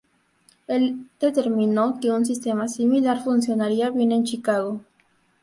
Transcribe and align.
Él 0.65 1.05
determinó 1.19 1.99
que 1.99 2.09
un 2.09 2.25
sistema 2.25 2.67
similar 2.67 3.23
funcionaría 3.23 3.91
bien 3.91 4.11
en 4.11 4.23
Chicago. 4.23 4.81